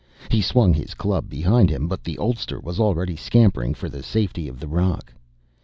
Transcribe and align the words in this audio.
He 0.31 0.41
swung 0.41 0.73
his 0.73 0.95
club 0.95 1.29
behind 1.29 1.69
him 1.69 1.87
but 1.87 2.03
the 2.03 2.17
oldster 2.17 2.59
was 2.59 2.79
already 2.79 3.15
scampering 3.15 3.75
for 3.75 3.87
the 3.87 4.01
safety 4.01 4.47
of 4.47 4.59
the 4.59 4.67
rock. 4.67 5.13